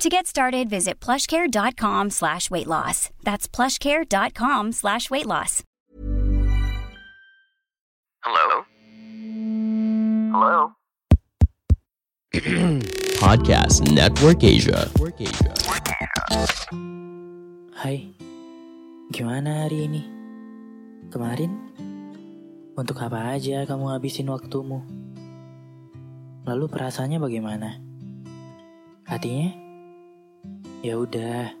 To 0.00 0.08
get 0.08 0.24
started, 0.24 0.72
visit 0.72 0.96
plushcare.com 0.96 2.08
slash 2.08 2.48
weight 2.48 2.64
loss. 2.64 3.10
That's 3.20 3.44
plushcare.com 3.44 4.72
slash 4.72 5.12
weight 5.12 5.28
loss. 5.28 5.60
Hello? 8.24 8.64
Hello? 10.32 10.72
Podcast 13.20 13.92
Network 13.92 14.40
Asia. 14.40 14.88
Hai, 17.76 18.08
gimana 19.12 19.68
hari 19.68 19.84
ini? 19.84 20.02
Kemarin? 21.12 21.52
Untuk 22.72 23.04
apa 23.04 23.36
aja 23.36 23.68
kamu 23.68 24.00
habisin 24.00 24.32
waktumu? 24.32 24.80
Lalu 26.48 26.72
perasaannya 26.72 27.20
bagaimana? 27.20 27.76
Hatinya? 29.04 29.59
Ya 30.80 30.96
udah, 30.96 31.52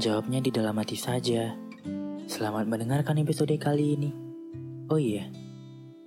jawabnya 0.00 0.40
di 0.40 0.48
dalam 0.48 0.80
hati 0.80 0.96
saja. 0.96 1.52
Selamat 2.24 2.64
mendengarkan 2.64 3.20
episode 3.20 3.52
kali 3.60 4.00
ini. 4.00 4.08
Oh 4.88 4.96
iya, 4.96 5.28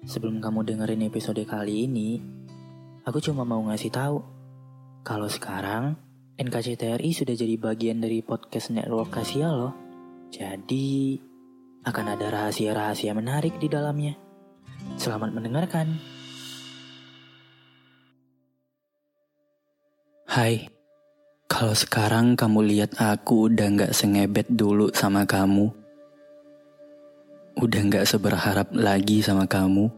sebelum 0.09 0.41
kamu 0.41 0.65
dengerin 0.65 1.05
episode 1.05 1.37
kali 1.45 1.85
ini, 1.85 2.17
aku 3.05 3.21
cuma 3.21 3.45
mau 3.45 3.61
ngasih 3.69 3.93
tahu 3.93 4.25
kalau 5.05 5.29
sekarang 5.29 5.93
NKCTRI 6.41 7.13
sudah 7.13 7.37
jadi 7.37 7.53
bagian 7.61 8.01
dari 8.01 8.25
podcast 8.25 8.73
network 8.73 9.13
Kasia 9.13 9.53
loh. 9.53 9.77
Jadi 10.33 11.21
akan 11.85 12.05
ada 12.17 12.33
rahasia-rahasia 12.33 13.13
menarik 13.13 13.61
di 13.61 13.69
dalamnya. 13.69 14.17
Selamat 14.97 15.37
mendengarkan. 15.37 16.01
Hai, 20.25 20.78
kalau 21.59 21.75
sekarang 21.75 22.39
kamu 22.39 22.71
lihat 22.71 22.95
aku 23.03 23.51
udah 23.51 23.67
gak 23.75 23.91
sengebet 23.91 24.47
dulu 24.47 24.95
sama 24.95 25.27
kamu, 25.27 25.67
udah 27.59 27.81
gak 27.91 28.07
seberharap 28.07 28.71
lagi 28.71 29.19
sama 29.19 29.43
kamu, 29.43 29.91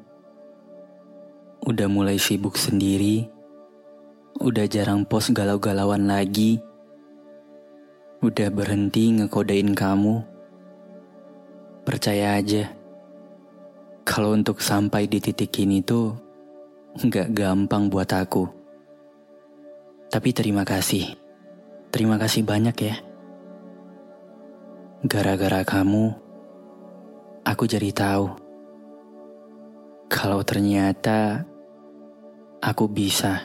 udah 1.61 1.85
mulai 1.85 2.17
sibuk 2.17 2.57
sendiri, 2.57 3.29
udah 4.41 4.65
jarang 4.65 5.05
post 5.05 5.37
galau-galauan 5.37 6.09
lagi, 6.09 6.57
udah 8.25 8.49
berhenti 8.49 9.21
ngekodein 9.21 9.77
kamu, 9.77 10.17
percaya 11.85 12.41
aja, 12.41 12.73
kalau 14.01 14.33
untuk 14.33 14.65
sampai 14.65 15.05
di 15.05 15.21
titik 15.21 15.53
ini 15.61 15.85
tuh 15.85 16.17
gak 17.05 17.29
gampang 17.37 17.85
buat 17.85 18.09
aku. 18.09 18.49
Tapi 20.09 20.33
terima 20.33 20.65
kasih. 20.65 21.21
Terima 21.91 22.15
kasih 22.15 22.47
banyak 22.47 22.77
ya. 22.87 22.95
Gara-gara 25.03 25.67
kamu, 25.67 26.15
aku 27.43 27.63
jadi 27.67 27.91
tahu 27.91 28.31
kalau 30.07 30.39
ternyata 30.47 31.43
aku 32.63 32.87
bisa 32.87 33.43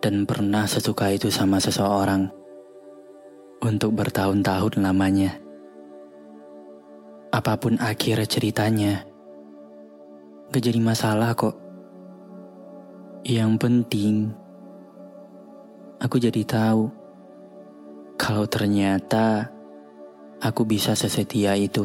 dan 0.00 0.24
pernah 0.24 0.64
sesuka 0.64 1.12
itu 1.12 1.28
sama 1.28 1.60
seseorang 1.60 2.32
untuk 3.60 3.92
bertahun-tahun 3.92 4.80
lamanya. 4.80 5.36
Apa 7.36 7.60
pun 7.60 7.76
akhir 7.76 8.24
ceritanya, 8.32 9.04
gak 10.48 10.62
jadi 10.64 10.80
masalah 10.80 11.36
kok. 11.36 11.52
Yang 13.28 13.52
penting, 13.60 14.14
aku 16.00 16.16
jadi 16.16 16.40
tahu 16.48 17.05
kalau 18.16 18.48
ternyata 18.48 19.52
aku 20.40 20.64
bisa 20.64 20.96
sesetia 20.96 21.54
itu. 21.56 21.84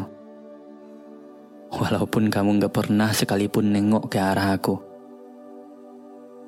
Walaupun 1.72 2.28
kamu 2.28 2.60
gak 2.68 2.76
pernah 2.76 3.12
sekalipun 3.16 3.72
nengok 3.72 4.12
ke 4.12 4.20
arah 4.20 4.56
aku. 4.56 4.76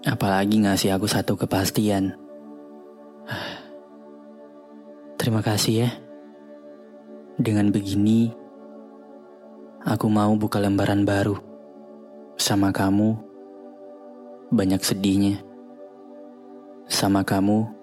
Apalagi 0.04 0.68
ngasih 0.68 0.92
aku 0.92 1.08
satu 1.08 1.40
kepastian. 1.40 2.12
Terima 5.16 5.40
kasih 5.40 5.88
ya. 5.88 5.90
Dengan 7.40 7.72
begini, 7.72 8.28
aku 9.88 10.12
mau 10.12 10.36
buka 10.36 10.60
lembaran 10.60 11.08
baru. 11.08 11.40
Sama 12.36 12.76
kamu, 12.76 13.16
banyak 14.52 14.84
sedihnya. 14.84 15.40
Sama 16.92 17.24
kamu, 17.24 17.83